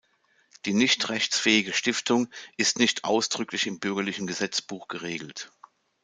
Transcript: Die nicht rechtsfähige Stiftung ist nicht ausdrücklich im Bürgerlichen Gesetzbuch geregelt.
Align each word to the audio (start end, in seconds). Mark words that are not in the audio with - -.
Die 0.65 0.73
nicht 0.73 1.09
rechtsfähige 1.09 1.73
Stiftung 1.73 2.27
ist 2.57 2.79
nicht 2.79 3.03
ausdrücklich 3.03 3.67
im 3.67 3.77
Bürgerlichen 3.79 4.25
Gesetzbuch 4.25 4.87
geregelt. 4.87 5.51